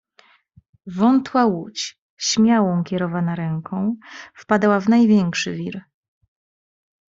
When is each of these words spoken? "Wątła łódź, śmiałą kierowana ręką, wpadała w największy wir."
"Wątła 0.87 1.45
łódź, 1.45 1.99
śmiałą 2.17 2.83
kierowana 2.83 3.35
ręką, 3.35 3.95
wpadała 4.35 4.79
w 4.79 4.89
największy 4.89 5.53
wir." 5.55 5.81